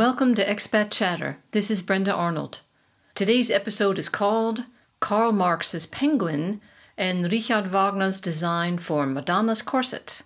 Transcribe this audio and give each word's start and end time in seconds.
Welcome 0.00 0.34
to 0.36 0.46
Expat 0.46 0.90
Chatter. 0.90 1.36
This 1.50 1.70
is 1.70 1.82
Brenda 1.82 2.14
Arnold. 2.14 2.62
Today's 3.14 3.50
episode 3.50 3.98
is 3.98 4.08
called 4.08 4.64
Karl 4.98 5.30
Marx's 5.30 5.86
Penguin 5.86 6.62
and 6.96 7.30
Richard 7.30 7.66
Wagner's 7.66 8.18
design 8.18 8.78
for 8.78 9.04
Madonna's 9.04 9.60
corset. 9.60 10.22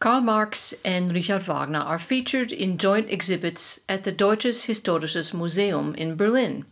Karl 0.00 0.22
Marx 0.22 0.74
and 0.84 1.14
Richard 1.14 1.42
Wagner 1.42 1.78
are 1.78 2.00
featured 2.00 2.50
in 2.50 2.78
joint 2.78 3.08
exhibits 3.08 3.78
at 3.88 4.02
the 4.02 4.10
Deutsches 4.10 4.64
Historisches 4.64 5.32
Museum 5.32 5.94
in 5.94 6.16
Berlin. 6.16 6.64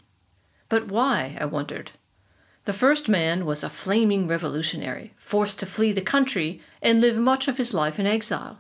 But 0.68 0.88
why, 0.88 1.38
I 1.41 1.44
wondered. 1.44 1.92
The 2.64 2.72
first 2.72 3.08
man 3.08 3.46
was 3.46 3.62
a 3.62 3.70
flaming 3.70 4.27
revolutionary, 4.27 5.14
forced 5.16 5.60
to 5.60 5.66
flee 5.66 5.92
the 5.92 6.00
country 6.00 6.60
and 6.82 7.00
live 7.00 7.16
much 7.16 7.46
of 7.46 7.58
his 7.58 7.72
life 7.72 8.00
in 8.00 8.08
exile. 8.08 8.58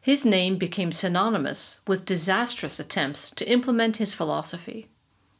His 0.00 0.24
name 0.24 0.56
became 0.56 0.92
synonymous 0.92 1.80
with 1.86 2.04
disastrous 2.04 2.78
attempts 2.78 3.30
to 3.32 3.50
implement 3.50 3.96
his 3.96 4.14
philosophy. 4.14 4.86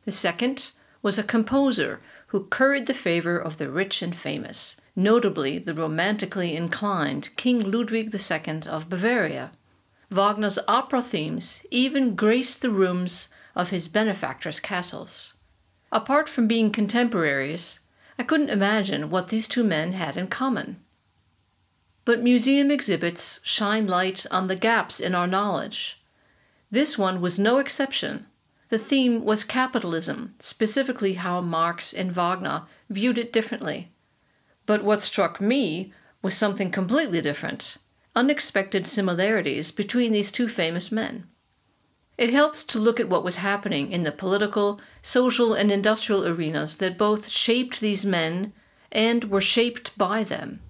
The 0.05 0.12
second 0.12 0.73
was 1.03 1.19
a 1.19 1.23
composer 1.23 2.00
who 2.28 2.45
curried 2.45 2.87
the 2.87 2.95
favor 2.95 3.39
of 3.39 3.56
the 3.56 3.70
rich 3.70 4.03
and 4.03 4.15
famous, 4.15 4.77
notably 4.97 5.59
the 5.59 5.75
romantically 5.75 6.56
inclined 6.56 7.31
King 7.37 7.70
Ludwig 7.70 8.15
II 8.15 8.62
of 8.67 8.89
Bavaria. 8.89 9.53
Wagner's 10.11 10.59
opera 10.67 11.03
themes 11.03 11.65
even 11.70 12.15
graced 12.15 12.61
the 12.61 12.70
rooms 12.70 13.28
of 13.55 13.70
his 13.70 13.89
benefactors' 13.89 14.61
castles. 14.61 15.34
Apart 15.93 16.28
from 16.28 16.47
being 16.47 16.70
contemporaries, 16.70 17.81
I 18.19 18.25
couldn't 18.25 18.50
imagine 18.50 19.11
what 19.11 19.28
these 19.28 19.48
two 19.48 19.65
men 19.65 19.93
had 19.93 20.17
in 20.17 20.27
common. 20.27 20.83
But 22.09 22.23
museum 22.23 22.70
exhibits 22.70 23.39
shine 23.42 23.87
light 23.87 24.25
on 24.31 24.48
the 24.48 24.56
gaps 24.56 24.98
in 24.98 25.14
our 25.14 25.27
knowledge. 25.27 26.01
This 26.70 26.97
one 26.97 27.20
was 27.20 27.39
no 27.39 27.59
exception. 27.59 28.25
The 28.70 28.78
theme 28.78 29.27
was 29.27 29.45
capitalism, 29.45 30.34
specifically 30.39 31.15
how 31.20 31.42
Marx 31.42 31.92
and 31.92 32.11
Wagner 32.11 32.62
viewed 32.89 33.19
it 33.19 33.31
differently. 33.31 33.92
But 34.65 34.83
what 34.83 35.03
struck 35.03 35.39
me 35.39 35.92
was 36.23 36.34
something 36.34 36.70
completely 36.70 37.20
different 37.20 37.77
unexpected 38.17 38.87
similarities 38.87 39.70
between 39.70 40.12
these 40.12 40.33
two 40.33 40.48
famous 40.48 40.91
men. 40.91 41.28
It 42.17 42.31
helps 42.31 42.65
to 42.65 42.78
look 42.78 42.98
at 42.98 43.11
what 43.11 43.22
was 43.22 43.37
happening 43.37 43.93
in 43.93 44.05
the 44.05 44.12
political, 44.12 44.81
social, 45.03 45.53
and 45.53 45.70
industrial 45.70 46.27
arenas 46.27 46.77
that 46.77 46.97
both 46.97 47.28
shaped 47.28 47.83
these 47.83 48.06
men 48.06 48.55
and 48.91 49.25
were 49.25 49.43
shaped 49.43 49.93
by 49.98 50.25
them. 50.25 50.62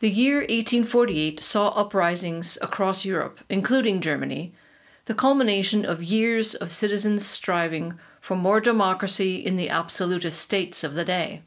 The 0.00 0.10
year 0.10 0.36
1848 0.36 1.42
saw 1.42 1.70
uprisings 1.70 2.56
across 2.62 3.04
Europe, 3.04 3.40
including 3.48 4.00
Germany, 4.00 4.54
the 5.06 5.14
culmination 5.14 5.84
of 5.84 6.04
years 6.04 6.54
of 6.54 6.72
citizens 6.72 7.26
striving 7.26 7.98
for 8.20 8.36
more 8.36 8.60
democracy 8.60 9.44
in 9.44 9.56
the 9.56 9.68
absolutist 9.68 10.40
states 10.40 10.84
of 10.84 10.94
the 10.94 11.04
day. 11.04 11.42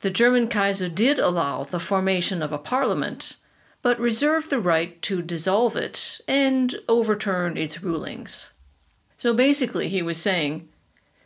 The 0.00 0.10
German 0.10 0.48
Kaiser 0.48 0.88
did 0.88 1.20
allow 1.20 1.62
the 1.62 1.78
formation 1.78 2.42
of 2.42 2.50
a 2.50 2.58
parliament, 2.58 3.36
but 3.82 4.00
reserved 4.00 4.50
the 4.50 4.58
right 4.58 5.00
to 5.02 5.22
dissolve 5.22 5.76
it 5.76 6.20
and 6.26 6.74
overturn 6.88 7.56
its 7.56 7.84
rulings. 7.84 8.52
So 9.16 9.32
basically, 9.32 9.88
he 9.88 10.02
was 10.02 10.20
saying, 10.20 10.68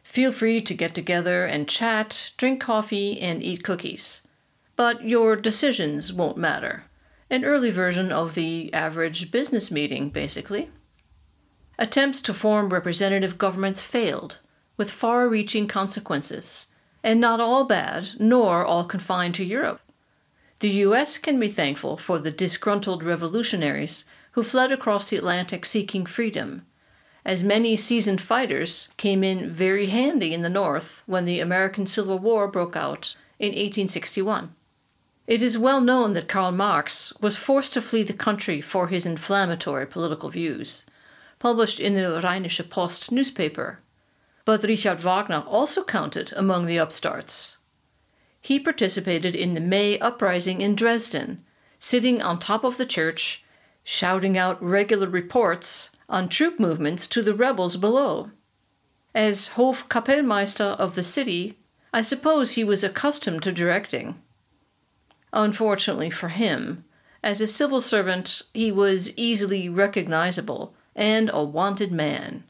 feel 0.02 0.30
free 0.30 0.60
to 0.60 0.74
get 0.74 0.94
together 0.94 1.46
and 1.46 1.66
chat, 1.66 2.32
drink 2.36 2.60
coffee, 2.60 3.18
and 3.18 3.42
eat 3.42 3.64
cookies 3.64 4.20
but 4.80 5.04
your 5.04 5.36
decisions 5.36 6.10
won't 6.10 6.38
matter. 6.38 6.84
An 7.28 7.44
early 7.44 7.70
version 7.70 8.10
of 8.10 8.34
the 8.34 8.72
average 8.72 9.30
business 9.30 9.70
meeting, 9.70 10.08
basically. 10.08 10.70
Attempts 11.78 12.22
to 12.22 12.32
form 12.32 12.70
representative 12.70 13.36
governments 13.36 13.82
failed, 13.82 14.38
with 14.78 14.90
far 14.90 15.28
reaching 15.28 15.68
consequences, 15.68 16.68
and 17.04 17.20
not 17.20 17.40
all 17.40 17.66
bad, 17.66 18.12
nor 18.18 18.64
all 18.64 18.86
confined 18.86 19.34
to 19.34 19.44
Europe. 19.44 19.82
The 20.60 20.70
US 20.86 21.18
can 21.18 21.38
be 21.38 21.48
thankful 21.48 21.98
for 21.98 22.18
the 22.18 22.30
disgruntled 22.30 23.02
revolutionaries 23.02 24.06
who 24.30 24.42
fled 24.42 24.72
across 24.72 25.10
the 25.10 25.18
Atlantic 25.18 25.66
seeking 25.66 26.06
freedom, 26.06 26.64
as 27.22 27.42
many 27.42 27.76
seasoned 27.76 28.22
fighters 28.22 28.88
came 28.96 29.22
in 29.22 29.50
very 29.50 29.88
handy 29.88 30.32
in 30.32 30.40
the 30.40 30.48
North 30.48 31.02
when 31.04 31.26
the 31.26 31.40
American 31.40 31.86
Civil 31.86 32.18
War 32.18 32.48
broke 32.48 32.76
out 32.76 33.14
in 33.38 33.48
1861. 33.48 34.54
It 35.30 35.44
is 35.44 35.56
well 35.56 35.80
known 35.80 36.14
that 36.14 36.26
Karl 36.26 36.50
Marx 36.50 37.12
was 37.20 37.36
forced 37.36 37.74
to 37.74 37.80
flee 37.80 38.02
the 38.02 38.12
country 38.12 38.60
for 38.60 38.88
his 38.88 39.06
inflammatory 39.06 39.86
political 39.86 40.28
views, 40.28 40.84
published 41.38 41.78
in 41.78 41.94
the 41.94 42.20
Rheinische 42.20 42.68
Post 42.68 43.12
newspaper. 43.12 43.78
But 44.44 44.64
Richard 44.64 44.98
Wagner 44.98 45.44
also 45.46 45.84
counted 45.84 46.32
among 46.34 46.66
the 46.66 46.78
upstarts. 46.78 47.58
He 48.40 48.58
participated 48.58 49.36
in 49.36 49.54
the 49.54 49.60
May 49.60 50.00
uprising 50.00 50.62
in 50.62 50.74
Dresden, 50.74 51.44
sitting 51.78 52.20
on 52.20 52.40
top 52.40 52.64
of 52.64 52.76
the 52.76 52.84
church, 52.84 53.44
shouting 53.84 54.36
out 54.36 54.60
regular 54.60 55.08
reports 55.08 55.90
on 56.08 56.28
troop 56.28 56.58
movements 56.58 57.06
to 57.06 57.22
the 57.22 57.34
rebels 57.34 57.76
below. 57.76 58.32
As 59.14 59.50
Hofkapellmeister 59.50 60.76
of 60.76 60.96
the 60.96 61.04
city, 61.04 61.56
I 61.92 62.02
suppose 62.02 62.52
he 62.52 62.64
was 62.64 62.82
accustomed 62.82 63.44
to 63.44 63.52
directing. 63.52 64.20
Unfortunately 65.32 66.10
for 66.10 66.28
him, 66.28 66.84
as 67.22 67.40
a 67.40 67.46
civil 67.46 67.80
servant, 67.80 68.42
he 68.54 68.72
was 68.72 69.16
easily 69.16 69.68
recognizable 69.68 70.74
and 70.96 71.30
a 71.32 71.44
wanted 71.44 71.92
man. 71.92 72.44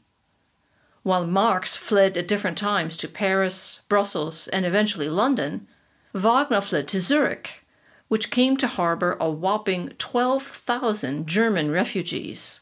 While 1.03 1.27
Marx 1.27 1.77
fled 1.77 2.17
at 2.17 2.29
different 2.29 2.59
times 2.59 2.97
to 2.99 3.09
Paris, 3.09 3.83
Brussels, 3.89 4.49
and 4.49 4.65
eventually 4.67 5.09
London, 5.09 5.67
Wagner 6.13 6.61
fled 6.61 6.89
to 6.89 7.01
Zurich, 7.01 7.65
which 8.09 8.31
came 8.31 8.57
to 8.57 8.67
harbor 8.67 9.17
a 9.21 9.31
whopping 9.31 9.95
12,000 9.99 11.27
German 11.27 11.71
refugees. 11.71 12.61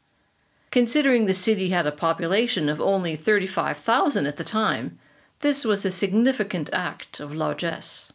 Considering 0.71 1.25
the 1.25 1.35
city 1.35 1.71
had 1.71 1.87
a 1.87 1.93
population 1.93 2.69
of 2.69 2.81
only 2.81 3.17
35,000 3.17 4.27
at 4.27 4.37
the 4.37 4.45
time, 4.45 4.99
this 5.41 5.65
was 5.65 5.85
a 5.85 5.91
significant 5.91 6.69
act 6.73 7.21
of 7.21 7.35
largesse. 7.35 8.13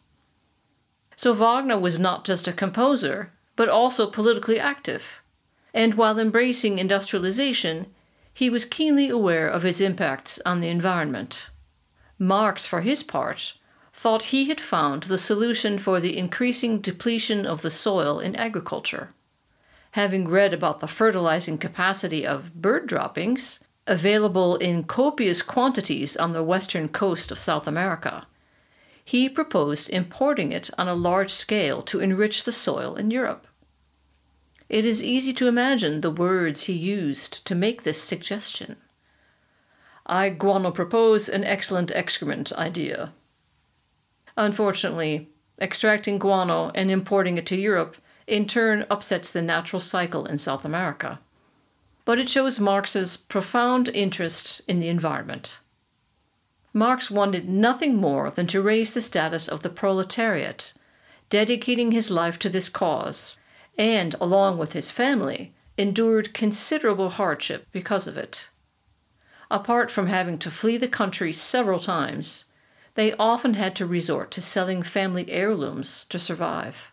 So 1.23 1.31
Wagner 1.31 1.79
was 1.79 2.01
not 2.01 2.25
just 2.25 2.49
a 2.49 2.51
composer, 2.51 3.31
but 3.55 3.69
also 3.69 4.07
politically 4.07 4.59
active. 4.59 5.21
And 5.73 5.93
while 5.93 6.19
embracing 6.19 6.79
industrialization, 6.79 7.85
he 8.33 8.49
was 8.49 8.65
keenly 8.65 9.07
aware 9.07 9.47
of 9.47 9.63
its 9.63 9.79
impacts 9.79 10.41
on 10.45 10.59
the 10.59 10.67
environment. 10.67 11.49
Marx, 12.19 12.67
for 12.67 12.81
his 12.81 13.03
part, 13.03 13.53
thought 13.93 14.33
he 14.33 14.49
had 14.49 14.59
found 14.59 15.03
the 15.03 15.17
solution 15.17 15.79
for 15.79 16.01
the 16.01 16.17
increasing 16.17 16.81
depletion 16.81 17.45
of 17.45 17.61
the 17.61 17.71
soil 17.71 18.19
in 18.19 18.35
agriculture. 18.35 19.13
Having 19.91 20.27
read 20.27 20.53
about 20.53 20.81
the 20.81 20.89
fertilizing 20.89 21.57
capacity 21.57 22.27
of 22.27 22.53
bird 22.53 22.85
droppings, 22.85 23.63
available 23.87 24.57
in 24.57 24.83
copious 24.83 25.41
quantities 25.41 26.17
on 26.17 26.33
the 26.33 26.43
western 26.43 26.89
coast 26.89 27.31
of 27.31 27.39
South 27.39 27.65
America, 27.65 28.27
he 29.03 29.29
proposed 29.29 29.89
importing 29.89 30.51
it 30.51 30.69
on 30.77 30.87
a 30.87 30.93
large 30.93 31.31
scale 31.31 31.81
to 31.83 31.99
enrich 31.99 32.43
the 32.43 32.53
soil 32.53 32.95
in 32.95 33.11
Europe. 33.11 33.47
It 34.69 34.85
is 34.85 35.03
easy 35.03 35.33
to 35.33 35.47
imagine 35.47 36.01
the 36.01 36.09
words 36.09 36.63
he 36.63 36.73
used 36.73 37.45
to 37.45 37.55
make 37.55 37.83
this 37.83 38.01
suggestion. 38.01 38.77
I 40.05 40.29
guano 40.29 40.71
propose 40.71 41.29
an 41.29 41.43
excellent 41.43 41.91
excrement 41.91 42.51
idea. 42.53 43.13
Unfortunately, 44.35 45.29
extracting 45.61 46.17
guano 46.17 46.71
and 46.73 46.89
importing 46.89 47.37
it 47.37 47.45
to 47.47 47.55
Europe 47.55 47.97
in 48.25 48.47
turn 48.47 48.85
upsets 48.89 49.29
the 49.29 49.41
natural 49.41 49.79
cycle 49.79 50.25
in 50.25 50.39
South 50.39 50.65
America. 50.65 51.19
But 52.05 52.19
it 52.19 52.29
shows 52.29 52.59
Marx's 52.59 53.15
profound 53.15 53.89
interest 53.89 54.61
in 54.67 54.79
the 54.79 54.89
environment. 54.89 55.59
Marx 56.73 57.11
wanted 57.11 57.47
nothing 57.47 57.95
more 57.95 58.31
than 58.31 58.47
to 58.47 58.61
raise 58.61 58.93
the 58.93 59.01
status 59.01 59.47
of 59.47 59.61
the 59.61 59.69
proletariat, 59.69 60.73
dedicating 61.29 61.91
his 61.91 62.09
life 62.09 62.39
to 62.39 62.49
this 62.49 62.67
cause, 62.67 63.39
and, 63.77 64.15
along 64.19 64.57
with 64.57 64.73
his 64.73 64.89
family, 64.89 65.53
endured 65.77 66.33
considerable 66.33 67.09
hardship 67.09 67.67
because 67.71 68.07
of 68.07 68.17
it. 68.17 68.49
Apart 69.51 69.91
from 69.91 70.07
having 70.07 70.39
to 70.39 70.49
flee 70.49 70.77
the 70.77 70.87
country 70.87 71.31
several 71.31 71.79
times, 71.79 72.45
they 72.95 73.13
often 73.13 73.53
had 73.53 73.75
to 73.75 73.85
resort 73.85 74.31
to 74.31 74.41
selling 74.41 74.81
family 74.81 75.29
heirlooms 75.29 76.05
to 76.05 76.17
survive. 76.17 76.91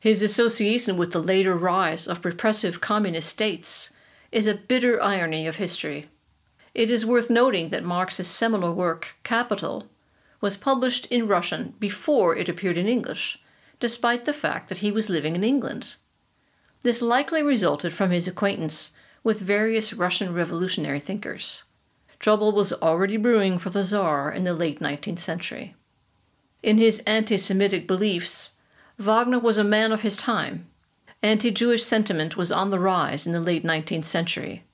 His 0.00 0.22
association 0.22 0.96
with 0.96 1.12
the 1.12 1.22
later 1.22 1.56
rise 1.56 2.08
of 2.08 2.24
repressive 2.24 2.80
communist 2.80 3.28
states 3.28 3.92
is 4.32 4.46
a 4.46 4.54
bitter 4.54 5.00
irony 5.00 5.46
of 5.46 5.56
history. 5.56 6.08
It 6.74 6.90
is 6.90 7.04
worth 7.04 7.28
noting 7.28 7.68
that 7.68 7.84
Marx's 7.84 8.28
seminal 8.28 8.74
work, 8.74 9.16
Capital, 9.24 9.86
was 10.40 10.56
published 10.56 11.06
in 11.06 11.28
Russian 11.28 11.74
before 11.78 12.34
it 12.34 12.48
appeared 12.48 12.78
in 12.78 12.88
English, 12.88 13.38
despite 13.78 14.24
the 14.24 14.32
fact 14.32 14.68
that 14.68 14.78
he 14.78 14.90
was 14.90 15.10
living 15.10 15.34
in 15.34 15.44
England. 15.44 15.96
This 16.82 17.02
likely 17.02 17.42
resulted 17.42 17.92
from 17.92 18.10
his 18.10 18.26
acquaintance 18.26 18.92
with 19.22 19.38
various 19.38 19.92
Russian 19.92 20.34
revolutionary 20.34 20.98
thinkers. 20.98 21.64
Trouble 22.18 22.52
was 22.52 22.72
already 22.72 23.16
brewing 23.16 23.58
for 23.58 23.70
the 23.70 23.84
Tsar 23.84 24.32
in 24.32 24.44
the 24.44 24.54
late 24.54 24.80
19th 24.80 25.18
century. 25.18 25.74
In 26.62 26.78
his 26.78 27.00
anti 27.00 27.36
Semitic 27.36 27.86
beliefs, 27.86 28.52
Wagner 28.98 29.38
was 29.38 29.58
a 29.58 29.64
man 29.64 29.92
of 29.92 30.02
his 30.02 30.16
time. 30.16 30.66
Anti 31.22 31.50
Jewish 31.50 31.84
sentiment 31.84 32.36
was 32.36 32.50
on 32.50 32.70
the 32.70 32.78
rise 32.78 33.26
in 33.26 33.32
the 33.32 33.40
late 33.40 33.64
19th 33.64 34.04
century. 34.04 34.64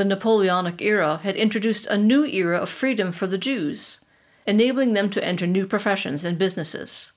The 0.00 0.06
Napoleonic 0.06 0.80
era 0.80 1.20
had 1.22 1.36
introduced 1.36 1.84
a 1.84 1.98
new 1.98 2.24
era 2.24 2.56
of 2.56 2.70
freedom 2.70 3.12
for 3.12 3.26
the 3.26 3.36
Jews, 3.36 4.02
enabling 4.46 4.94
them 4.94 5.10
to 5.10 5.22
enter 5.22 5.46
new 5.46 5.66
professions 5.66 6.24
and 6.24 6.38
businesses. 6.38 7.12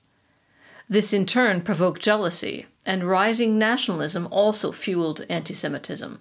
This 0.86 1.14
in 1.14 1.24
turn 1.24 1.62
provoked 1.62 2.02
jealousy, 2.02 2.66
and 2.84 3.08
rising 3.08 3.58
nationalism 3.58 4.28
also 4.30 4.70
fueled 4.70 5.24
anti 5.30 5.54
Semitism. 5.54 6.20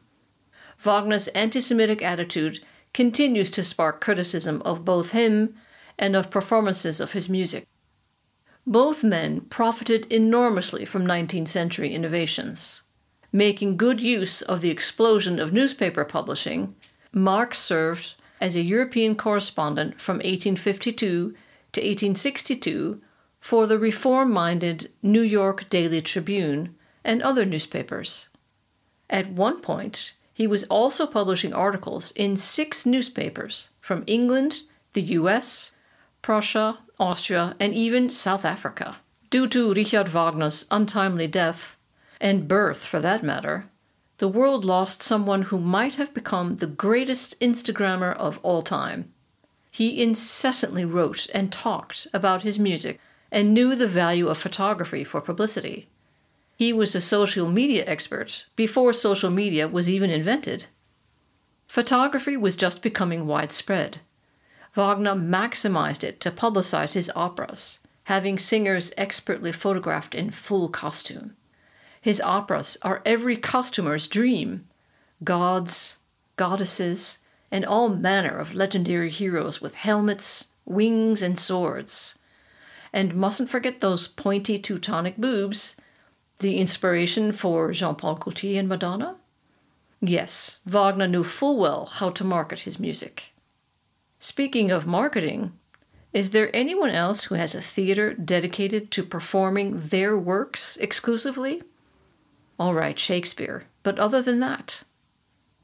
Wagner's 0.78 1.28
anti 1.36 1.60
Semitic 1.60 2.02
attitude 2.02 2.64
continues 2.94 3.52
to 3.52 3.62
spark 3.62 4.00
criticism 4.00 4.62
of 4.62 4.86
both 4.86 5.12
him 5.12 5.56
and 6.00 6.16
of 6.16 6.32
performances 6.32 7.02
of 7.02 7.12
his 7.12 7.28
music. 7.28 7.68
Both 8.66 9.04
men 9.04 9.42
profited 9.42 10.06
enormously 10.06 10.86
from 10.86 11.06
19th 11.06 11.50
century 11.50 11.94
innovations. 11.94 12.83
Making 13.36 13.78
good 13.78 14.00
use 14.00 14.44
of 14.44 14.62
the 14.62 14.70
explosion 14.70 15.40
of 15.40 15.52
newspaper 15.52 16.06
publishing, 16.06 16.76
Marx 17.12 17.58
served 17.58 18.14
as 18.40 18.56
a 18.56 18.62
European 18.62 19.16
correspondent 19.16 20.00
from 20.00 20.18
1852 20.18 21.34
to 21.72 21.82
1862 21.82 23.02
for 23.40 23.66
the 23.66 23.80
reform 23.80 24.32
minded 24.32 24.92
New 25.02 25.24
York 25.24 25.68
Daily 25.68 26.00
Tribune 26.00 26.76
and 27.04 27.24
other 27.24 27.44
newspapers. 27.44 28.30
At 29.10 29.32
one 29.32 29.62
point, 29.62 30.14
he 30.32 30.46
was 30.46 30.66
also 30.66 31.08
publishing 31.08 31.54
articles 31.54 32.12
in 32.12 32.38
six 32.38 32.86
newspapers 32.86 33.70
from 33.82 34.04
England, 34.06 34.62
the 34.94 35.02
US, 35.18 35.74
Prussia, 36.22 36.78
Austria, 37.00 37.56
and 37.60 37.74
even 37.74 38.10
South 38.12 38.46
Africa. 38.46 38.98
Due 39.32 39.48
to 39.48 39.74
Richard 39.74 40.10
Wagner's 40.10 40.68
untimely 40.70 41.28
death, 41.28 41.78
and 42.20 42.48
birth 42.48 42.86
for 42.86 43.00
that 43.00 43.24
matter, 43.24 43.66
the 44.20 44.28
world 44.28 44.64
lost 44.64 45.04
someone 45.04 45.44
who 45.44 45.58
might 45.58 45.96
have 45.96 46.14
become 46.14 46.58
the 46.58 46.68
greatest 46.68 47.40
Instagrammer 47.40 48.16
of 48.16 48.40
all 48.44 48.62
time. 48.62 49.12
He 49.72 50.02
incessantly 50.02 50.86
wrote 50.86 51.28
and 51.34 51.52
talked 51.52 52.08
about 52.14 52.44
his 52.44 52.60
music 52.60 53.00
and 53.32 53.54
knew 53.54 53.76
the 53.76 53.88
value 53.88 54.28
of 54.28 54.38
photography 54.38 55.04
for 55.04 55.20
publicity. 55.20 55.90
He 56.56 56.72
was 56.72 56.94
a 56.94 57.02
social 57.02 57.50
media 57.50 57.84
expert 57.88 58.46
before 58.56 58.94
social 58.94 59.32
media 59.32 59.68
was 59.68 59.90
even 59.90 60.12
invented. 60.12 60.68
Photography 61.68 62.38
was 62.38 62.56
just 62.56 62.84
becoming 62.84 63.26
widespread. 63.26 64.02
Wagner 64.76 65.16
maximized 65.16 66.04
it 66.04 66.20
to 66.22 66.32
publicize 66.32 66.94
his 66.94 67.12
operas, 67.16 67.80
having 68.06 68.38
singers 68.38 68.94
expertly 68.96 69.52
photographed 69.52 70.14
in 70.14 70.30
full 70.30 70.70
costume. 70.70 71.36
His 72.04 72.20
operas 72.20 72.78
are 72.82 73.02
every 73.06 73.38
costumer's 73.38 74.10
dream 74.10 74.68
gods, 75.24 75.96
goddesses, 76.36 77.20
and 77.50 77.64
all 77.64 77.88
manner 77.88 78.38
of 78.38 78.54
legendary 78.54 79.10
heroes 79.10 79.62
with 79.62 79.76
helmets, 79.76 80.50
wings, 80.66 81.22
and 81.22 81.40
swords. 81.40 82.20
And 82.92 83.16
mustn't 83.16 83.50
forget 83.50 83.80
those 83.80 84.10
pointy 84.10 84.60
Teutonic 84.60 85.16
boobs, 85.16 85.78
the 86.40 86.58
inspiration 86.58 87.32
for 87.32 87.72
Jean 87.72 87.96
Paul 87.96 88.16
Gaultier 88.16 88.60
and 88.60 88.68
Madonna? 88.68 89.16
Yes, 90.02 90.60
Wagner 90.66 91.08
knew 91.08 91.24
full 91.24 91.58
well 91.58 91.86
how 91.86 92.10
to 92.10 92.26
market 92.26 92.60
his 92.60 92.78
music. 92.78 93.32
Speaking 94.20 94.72
of 94.72 94.86
marketing, 94.86 95.54
is 96.12 96.32
there 96.32 96.54
anyone 96.54 96.92
else 96.92 97.24
who 97.26 97.36
has 97.36 97.56
a 97.56 97.62
theater 97.62 98.14
dedicated 98.14 98.92
to 98.92 99.04
performing 99.04 99.88
their 99.88 100.18
works 100.18 100.76
exclusively? 100.82 101.64
All 102.60 102.74
right, 102.74 102.98
Shakespeare, 102.98 103.64
but 103.82 103.98
other 104.00 104.22
than 104.22 104.40
that? 104.40 104.84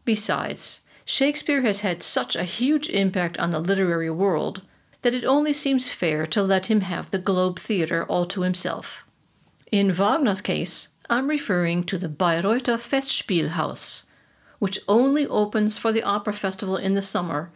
Besides, 0.06 0.81
Shakespeare 1.06 1.62
has 1.62 1.81
had 1.81 2.03
such 2.03 2.36
a 2.36 2.44
huge 2.44 2.89
impact 2.89 3.38
on 3.38 3.51
the 3.51 3.59
literary 3.59 4.09
world 4.09 4.63
that 5.01 5.13
it 5.13 5.24
only 5.24 5.53
seems 5.53 5.91
fair 5.91 6.25
to 6.27 6.44
let 6.44 6.68
him 6.68 6.81
have 6.81 7.12
the 7.12 7.18
Globe 7.18 7.59
Theatre 7.59 8.06
all 8.06 8.25
to 8.27 8.41
himself. 8.41 9.06
In 9.71 9.91
Wagner's 9.91 10.41
case, 10.41 10.89
I'm 11.09 11.27
referring 11.27 11.83
to 11.86 11.97
the 11.97 12.09
Bayreuther 12.09 12.77
Festspielhaus, 12.77 14.03
which 14.59 14.80
only 14.88 15.25
opens 15.25 15.77
for 15.77 15.92
the 15.92 16.03
opera 16.03 16.33
festival 16.33 16.77
in 16.77 16.95
the 16.95 17.01
summer 17.01 17.51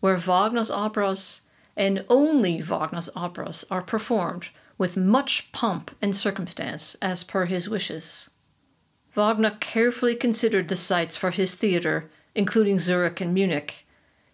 where 0.00 0.16
Wagner's 0.16 0.70
operas 0.70 1.42
and 1.76 2.04
only 2.08 2.60
Wagner's 2.60 3.08
operas 3.14 3.64
are 3.70 3.82
performed 3.82 4.48
with 4.76 4.96
much 4.96 5.52
pomp 5.52 5.92
and 6.02 6.16
circumstance 6.16 6.96
as 7.00 7.24
per 7.24 7.46
his 7.46 7.68
wishes. 7.68 8.28
Wagner 9.14 9.56
carefully 9.60 10.16
considered 10.16 10.68
the 10.68 10.76
sites 10.76 11.16
for 11.16 11.30
his 11.30 11.54
theatre, 11.54 12.10
including 12.34 12.78
Zurich 12.78 13.20
and 13.20 13.34
Munich, 13.34 13.86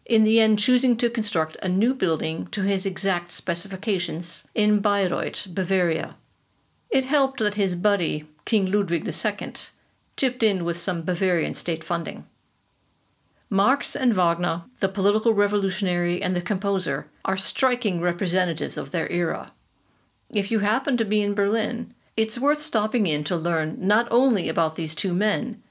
in 0.06 0.24
the 0.24 0.40
end 0.40 0.58
choosing 0.58 0.96
to 0.96 1.10
construct 1.10 1.56
a 1.62 1.68
new 1.68 1.94
building 1.94 2.46
to 2.48 2.62
his 2.62 2.86
exact 2.86 3.32
specifications 3.32 4.46
in 4.54 4.80
Bayreuth, 4.80 5.54
Bavaria. 5.54 6.16
It 6.90 7.04
helped 7.04 7.40
that 7.40 7.56
his 7.56 7.76
buddy, 7.76 8.26
King 8.44 8.70
Ludwig 8.70 9.06
II, 9.06 9.52
chipped 10.16 10.42
in 10.42 10.64
with 10.64 10.78
some 10.78 11.02
Bavarian 11.02 11.54
state 11.54 11.84
funding. 11.84 12.24
Marx 13.50 13.96
and 13.96 14.14
Wagner, 14.14 14.64
the 14.80 14.88
political 14.88 15.34
revolutionary 15.34 16.22
and 16.22 16.36
the 16.36 16.40
composer, 16.40 17.08
are 17.24 17.36
striking 17.36 18.00
representatives 18.00 18.76
of 18.76 18.90
their 18.90 19.10
era. 19.10 19.52
If 20.30 20.50
you 20.50 20.58
happen 20.60 20.96
to 20.98 21.04
be 21.04 21.22
in 21.22 21.34
Berlin, 21.34 21.94
it's 22.18 22.36
worth 22.36 22.60
stopping 22.60 23.06
in 23.06 23.22
to 23.22 23.36
learn 23.36 23.76
not 23.78 24.08
only 24.10 24.48
about 24.48 24.74
these 24.74 24.96
two 24.96 25.14
men, 25.14 25.62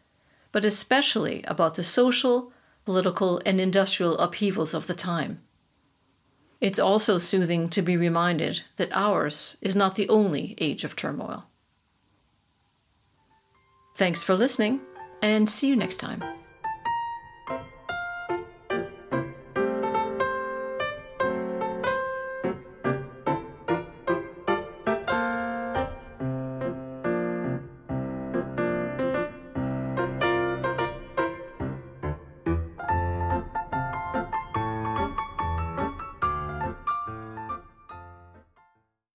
but 0.53 0.63
especially 0.63 1.43
about 1.43 1.75
the 1.75 1.83
social, 1.83 2.53
political, 2.85 3.41
and 3.45 3.59
industrial 3.59 4.17
upheavals 4.17 4.73
of 4.73 4.87
the 4.87 4.93
time. 4.93 5.41
It's 6.61 6.79
also 6.79 7.19
soothing 7.19 7.67
to 7.71 7.81
be 7.81 7.97
reminded 7.97 8.61
that 8.77 8.87
ours 8.93 9.57
is 9.61 9.75
not 9.75 9.95
the 9.95 10.07
only 10.07 10.55
age 10.57 10.85
of 10.85 10.95
turmoil. 10.95 11.43
Thanks 13.97 14.23
for 14.23 14.33
listening, 14.33 14.79
and 15.21 15.49
see 15.49 15.67
you 15.67 15.75
next 15.75 15.97
time. 15.97 16.23